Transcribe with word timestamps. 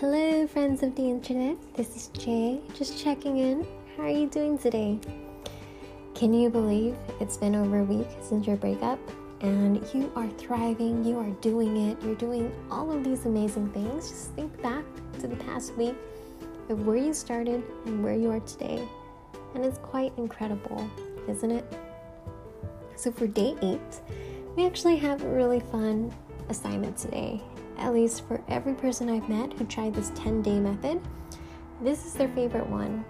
Hello, 0.00 0.46
friends 0.46 0.82
of 0.82 0.94
the 0.94 1.08
internet. 1.08 1.56
This 1.72 1.96
is 1.96 2.08
Jay, 2.08 2.60
just 2.74 3.02
checking 3.02 3.38
in. 3.38 3.66
How 3.96 4.02
are 4.02 4.10
you 4.10 4.26
doing 4.26 4.58
today? 4.58 4.98
Can 6.14 6.34
you 6.34 6.50
believe 6.50 6.94
it's 7.18 7.38
been 7.38 7.54
over 7.54 7.78
a 7.78 7.82
week 7.82 8.06
since 8.20 8.46
your 8.46 8.58
breakup 8.58 8.98
and 9.40 9.82
you 9.94 10.12
are 10.14 10.28
thriving, 10.28 11.02
you 11.02 11.18
are 11.18 11.30
doing 11.40 11.88
it, 11.88 11.96
you're 12.02 12.14
doing 12.14 12.52
all 12.70 12.92
of 12.92 13.04
these 13.04 13.24
amazing 13.24 13.70
things? 13.70 14.10
Just 14.10 14.32
think 14.32 14.60
back 14.60 14.84
to 15.20 15.26
the 15.26 15.36
past 15.36 15.74
week 15.76 15.96
of 16.68 16.86
where 16.86 16.98
you 16.98 17.14
started 17.14 17.64
and 17.86 18.04
where 18.04 18.14
you 18.14 18.30
are 18.30 18.40
today. 18.40 18.86
And 19.54 19.64
it's 19.64 19.78
quite 19.78 20.12
incredible, 20.18 20.90
isn't 21.26 21.50
it? 21.50 21.64
So, 22.96 23.10
for 23.10 23.26
day 23.26 23.56
eight, 23.62 24.02
we 24.56 24.66
actually 24.66 24.98
have 24.98 25.22
a 25.22 25.28
really 25.30 25.60
fun 25.60 26.12
assignment 26.50 26.98
today 26.98 27.40
at 27.78 27.92
least 27.92 28.26
for 28.26 28.42
every 28.48 28.74
person 28.74 29.08
I've 29.08 29.28
met 29.28 29.52
who 29.52 29.64
tried 29.64 29.94
this 29.94 30.10
10 30.14 30.42
day 30.42 30.58
method, 30.58 31.00
this 31.82 32.06
is 32.06 32.14
their 32.14 32.28
favorite 32.28 32.68
one. 32.68 33.04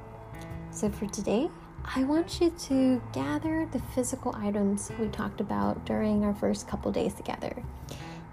So 0.70 0.90
for 0.90 1.06
today, 1.06 1.48
I 1.94 2.02
want 2.04 2.40
you 2.40 2.50
to 2.50 3.00
gather 3.12 3.68
the 3.70 3.78
physical 3.94 4.34
items 4.36 4.90
we 4.98 5.08
talked 5.08 5.40
about 5.40 5.84
during 5.86 6.24
our 6.24 6.34
first 6.34 6.66
couple 6.66 6.90
days 6.90 7.14
together. 7.14 7.54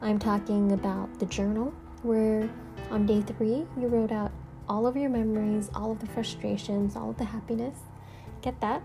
I'm 0.01 0.19
talking 0.19 0.71
about 0.71 1.19
the 1.19 1.25
journal, 1.27 1.73
where 2.01 2.49
on 2.89 3.05
day 3.05 3.21
three, 3.21 3.65
you 3.79 3.87
wrote 3.87 4.11
out 4.11 4.31
all 4.67 4.87
of 4.87 4.97
your 4.97 5.09
memories, 5.09 5.69
all 5.75 5.91
of 5.91 5.99
the 5.99 6.07
frustrations, 6.07 6.95
all 6.95 7.11
of 7.11 7.17
the 7.17 7.25
happiness. 7.25 7.77
Get 8.41 8.59
that? 8.61 8.81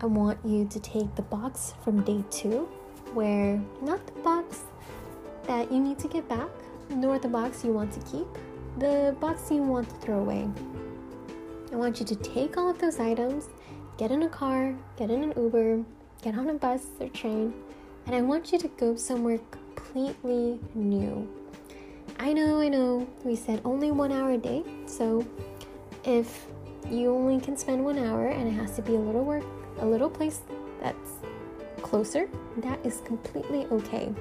I 0.00 0.06
want 0.06 0.38
you 0.44 0.66
to 0.66 0.78
take 0.78 1.14
the 1.14 1.22
box 1.22 1.74
from 1.82 2.02
day 2.02 2.22
two, 2.30 2.68
where 3.14 3.60
not 3.80 4.06
the 4.06 4.20
box 4.20 4.64
that 5.46 5.70
you 5.70 5.80
need 5.80 5.98
to 6.00 6.08
get 6.08 6.28
back, 6.28 6.48
nor 6.90 7.18
the 7.18 7.28
box 7.28 7.64
you 7.64 7.72
want 7.72 7.92
to 7.92 8.00
keep, 8.10 8.26
the 8.78 9.16
box 9.20 9.50
you 9.50 9.62
want 9.62 9.88
to 9.88 9.96
throw 9.96 10.18
away. 10.18 10.48
I 11.72 11.76
want 11.76 11.98
you 12.00 12.06
to 12.06 12.16
take 12.16 12.56
all 12.56 12.70
of 12.70 12.78
those 12.78 13.00
items, 13.00 13.48
get 13.96 14.10
in 14.10 14.22
a 14.22 14.28
car, 14.28 14.74
get 14.96 15.10
in 15.10 15.22
an 15.22 15.32
Uber, 15.36 15.82
get 16.22 16.36
on 16.36 16.48
a 16.50 16.54
bus 16.54 16.86
or 17.00 17.08
train, 17.08 17.52
and 18.06 18.14
I 18.14 18.22
want 18.22 18.52
you 18.52 18.58
to 18.58 18.68
go 18.68 18.96
somewhere 18.96 19.38
completely 19.50 20.58
new. 20.74 21.28
I 22.18 22.32
know, 22.32 22.60
I 22.60 22.68
know, 22.68 23.06
we 23.24 23.36
said 23.36 23.60
only 23.64 23.90
one 23.90 24.12
hour 24.12 24.32
a 24.32 24.38
day, 24.38 24.62
so 24.86 25.26
if 26.04 26.46
you 26.90 27.12
only 27.12 27.40
can 27.40 27.56
spend 27.56 27.84
one 27.84 27.98
hour 27.98 28.28
and 28.28 28.48
it 28.48 28.52
has 28.52 28.76
to 28.76 28.82
be 28.82 28.94
a 28.94 28.98
little 28.98 29.24
work, 29.24 29.44
a 29.80 29.86
little 29.86 30.08
place 30.08 30.40
that's 30.80 31.10
closer, 31.82 32.28
that 32.58 32.84
is 32.86 33.02
completely 33.04 33.66
okay. 33.66 34.14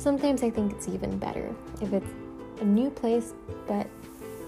Sometimes 0.00 0.42
I 0.42 0.48
think 0.48 0.72
it's 0.72 0.88
even 0.88 1.18
better 1.18 1.54
if 1.82 1.92
it's 1.92 2.10
a 2.62 2.64
new 2.64 2.88
place, 2.88 3.34
but 3.68 3.86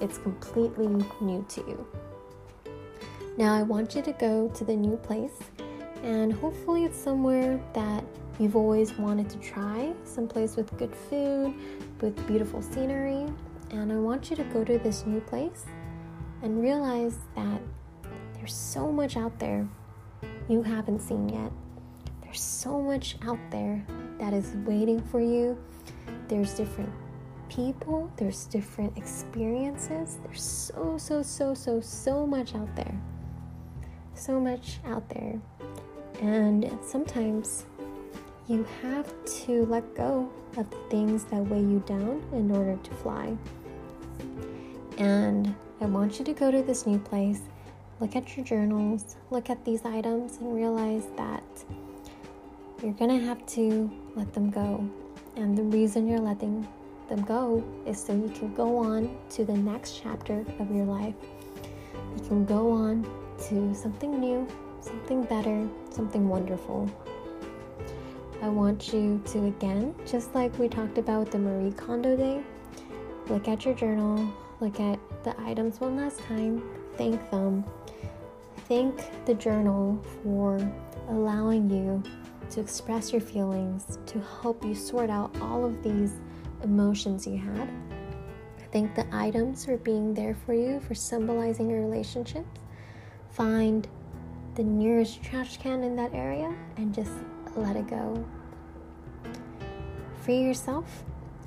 it's 0.00 0.16
completely 0.16 0.86
new 1.20 1.44
to 1.46 1.60
you. 1.68 1.86
Now, 3.36 3.52
I 3.54 3.62
want 3.62 3.94
you 3.94 4.00
to 4.00 4.12
go 4.12 4.48
to 4.48 4.64
the 4.64 4.74
new 4.74 4.96
place, 4.96 5.38
and 6.02 6.32
hopefully, 6.32 6.86
it's 6.86 6.96
somewhere 6.96 7.60
that 7.74 8.02
you've 8.40 8.56
always 8.56 8.94
wanted 8.94 9.28
to 9.28 9.38
try, 9.40 9.92
someplace 10.04 10.56
with 10.56 10.74
good 10.78 10.96
food, 11.10 11.52
with 12.00 12.26
beautiful 12.26 12.62
scenery. 12.62 13.26
And 13.72 13.92
I 13.92 13.96
want 13.96 14.30
you 14.30 14.36
to 14.36 14.44
go 14.44 14.64
to 14.64 14.78
this 14.78 15.04
new 15.04 15.20
place 15.20 15.66
and 16.40 16.62
realize 16.62 17.18
that 17.36 17.60
there's 18.32 18.54
so 18.54 18.90
much 18.90 19.18
out 19.18 19.38
there 19.38 19.68
you 20.48 20.62
haven't 20.62 21.00
seen 21.00 21.28
yet. 21.28 21.52
There's 22.22 22.40
so 22.40 22.80
much 22.80 23.18
out 23.20 23.38
there 23.50 23.84
that 24.22 24.32
is 24.32 24.54
waiting 24.64 25.02
for 25.02 25.20
you. 25.20 25.58
There's 26.28 26.54
different 26.54 26.92
people, 27.48 28.08
there's 28.16 28.44
different 28.44 28.96
experiences. 28.96 30.18
There's 30.22 30.40
so, 30.40 30.96
so, 30.96 31.22
so, 31.24 31.54
so, 31.54 31.80
so 31.80 32.24
much 32.24 32.54
out 32.54 32.72
there. 32.76 32.94
So 34.14 34.38
much 34.38 34.78
out 34.86 35.08
there. 35.08 35.40
And 36.20 36.70
sometimes 36.86 37.64
you 38.46 38.64
have 38.80 39.12
to 39.44 39.66
let 39.66 39.92
go 39.96 40.30
of 40.56 40.70
the 40.70 40.78
things 40.88 41.24
that 41.24 41.44
weigh 41.48 41.58
you 41.58 41.82
down 41.84 42.22
in 42.32 42.48
order 42.52 42.78
to 42.80 42.90
fly. 42.94 43.36
And 44.98 45.52
I 45.80 45.86
want 45.86 46.20
you 46.20 46.24
to 46.26 46.32
go 46.32 46.52
to 46.52 46.62
this 46.62 46.86
new 46.86 47.00
place, 47.00 47.40
look 47.98 48.14
at 48.14 48.36
your 48.36 48.46
journals, 48.46 49.16
look 49.30 49.50
at 49.50 49.64
these 49.64 49.84
items, 49.84 50.36
and 50.36 50.54
realize 50.54 51.08
that 51.16 51.42
you're 52.82 52.92
gonna 52.94 53.18
have 53.18 53.46
to 53.46 53.88
let 54.16 54.32
them 54.32 54.50
go. 54.50 54.84
And 55.36 55.56
the 55.56 55.62
reason 55.62 56.08
you're 56.08 56.18
letting 56.18 56.66
them 57.08 57.22
go 57.22 57.62
is 57.86 58.02
so 58.02 58.12
you 58.12 58.28
can 58.30 58.52
go 58.54 58.76
on 58.76 59.16
to 59.30 59.44
the 59.44 59.56
next 59.56 60.00
chapter 60.02 60.44
of 60.58 60.74
your 60.74 60.84
life. 60.84 61.14
You 62.16 62.24
can 62.26 62.44
go 62.44 62.72
on 62.72 63.04
to 63.48 63.72
something 63.74 64.18
new, 64.18 64.48
something 64.80 65.22
better, 65.22 65.68
something 65.90 66.28
wonderful. 66.28 66.90
I 68.42 68.48
want 68.48 68.92
you 68.92 69.22
to 69.26 69.46
again, 69.46 69.94
just 70.04 70.34
like 70.34 70.58
we 70.58 70.68
talked 70.68 70.98
about 70.98 71.30
the 71.30 71.38
Marie 71.38 71.70
Kondo 71.70 72.16
day, 72.16 72.42
look 73.28 73.46
at 73.46 73.64
your 73.64 73.74
journal, 73.74 74.28
look 74.60 74.80
at 74.80 74.98
the 75.22 75.40
items 75.42 75.80
one 75.80 75.96
last 75.96 76.18
time, 76.24 76.60
thank 76.96 77.30
them. 77.30 77.64
Thank 78.66 79.24
the 79.26 79.34
journal 79.34 80.02
for 80.24 80.58
allowing 81.08 81.70
you 81.70 82.02
to 82.52 82.60
express 82.60 83.12
your 83.12 83.20
feelings, 83.20 83.98
to 84.06 84.20
help 84.42 84.64
you 84.64 84.74
sort 84.74 85.10
out 85.10 85.34
all 85.40 85.64
of 85.64 85.82
these 85.82 86.20
emotions 86.62 87.26
you 87.26 87.38
had. 87.38 87.68
I 88.60 88.64
think 88.70 88.94
the 88.94 89.06
items 89.10 89.66
are 89.68 89.78
being 89.78 90.14
there 90.14 90.34
for 90.34 90.52
you, 90.54 90.80
for 90.80 90.94
symbolizing 90.94 91.70
your 91.70 91.80
relationships. 91.80 92.60
Find 93.30 93.88
the 94.54 94.62
nearest 94.62 95.22
trash 95.22 95.56
can 95.56 95.82
in 95.82 95.96
that 95.96 96.12
area 96.12 96.54
and 96.76 96.94
just 96.94 97.12
let 97.56 97.76
it 97.76 97.88
go. 97.88 98.22
Free 100.20 100.42
yourself 100.42 101.04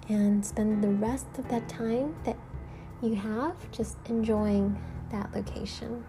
and 0.10 0.44
spend 0.44 0.84
the 0.84 0.90
rest 0.90 1.28
of 1.38 1.48
that 1.50 1.68
time 1.70 2.16
that 2.26 2.38
you 3.02 3.16
have 3.16 3.56
just 3.72 3.98
enjoying 4.10 4.76
that 5.12 5.34
location. 5.36 6.04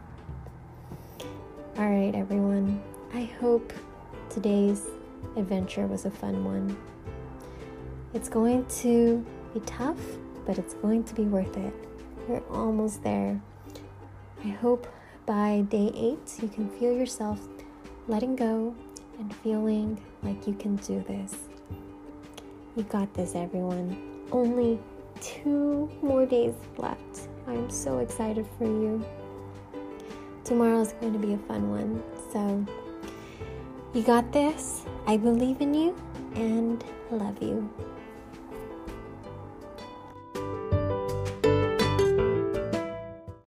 All 1.79 1.91
right, 1.91 2.15
everyone. 2.15 2.83
I 3.13 3.25
hope 3.41 3.73
today's 4.31 4.85
adventure 5.37 5.87
was 5.87 6.05
a 6.05 6.11
fun 6.11 6.45
one. 6.45 6.77
It's 8.15 8.29
going 8.29 8.67
to 8.83 9.25
be 9.55 9.61
tough, 9.61 10.01
but 10.47 10.59
it's 10.59 10.75
going 10.75 11.05
to 11.05 11.15
be 11.15 11.23
worth 11.23 11.57
it. 11.57 11.75
You're 12.29 12.43
almost 12.51 13.03
there. 13.03 13.41
I 14.45 14.49
hope 14.49 14.87
by 15.27 15.65
day 15.69 15.91
eight 15.95 16.39
you 16.41 16.49
can 16.49 16.69
feel 16.79 16.93
yourself 16.97 17.41
letting 18.09 18.37
go 18.37 18.75
and 19.19 19.35
feeling 19.37 20.01
like 20.23 20.47
you 20.47 20.55
can 20.55 20.77
do 20.77 21.05
this. 21.09 21.35
You 22.77 22.83
got 22.85 23.13
this, 23.15 23.35
everyone. 23.35 24.25
Only 24.33 24.79
two 25.21 25.91
more 26.03 26.27
days 26.27 26.55
left. 26.77 27.29
I'm 27.47 27.71
so 27.71 27.99
excited 27.99 28.47
for 28.59 28.65
you. 28.65 29.05
Tomorrow 30.45 30.81
is 30.81 30.93
going 31.01 31.13
to 31.13 31.19
be 31.19 31.33
a 31.33 31.39
fun 31.39 31.71
one, 31.71 32.03
so 32.33 32.65
you 33.97 34.03
got 34.03 34.31
this. 34.31 34.85
I 35.07 35.17
believe 35.17 35.63
in 35.63 35.73
you 35.73 35.97
and 36.35 36.85
love 37.11 37.43
you. 37.43 37.67